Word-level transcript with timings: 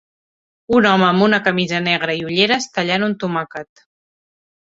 Un 0.77 0.85
home 0.91 1.03
amb 1.07 1.25
una 1.25 1.39
camisa 1.47 1.81
negre 1.87 2.15
i 2.21 2.23
ulleres 2.29 2.65
tallant 2.79 3.07
un 3.09 3.15
tomàquet. 3.25 3.85